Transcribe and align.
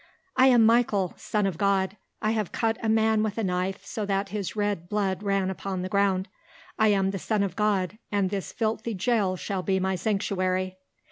"I 0.35 0.47
am 0.47 0.65
Michael, 0.65 1.13
son 1.15 1.45
of 1.45 1.59
God. 1.59 1.95
I 2.23 2.31
have 2.31 2.51
cut 2.51 2.79
a 2.81 2.89
man 2.89 3.21
with 3.21 3.37
a 3.37 3.43
knife 3.43 3.85
so 3.85 4.03
that 4.07 4.29
his 4.29 4.55
red 4.55 4.89
blood 4.89 5.21
ran 5.21 5.51
upon 5.51 5.83
the 5.83 5.89
ground. 5.89 6.27
I 6.79 6.87
am 6.87 7.11
the 7.11 7.19
son 7.19 7.43
of 7.43 7.55
God 7.55 7.99
and 8.11 8.31
this 8.31 8.51
filthy 8.51 8.95
jail 8.95 9.35
shall 9.35 9.61
be 9.61 9.79
my 9.79 9.93
sanctuary. 9.95 10.79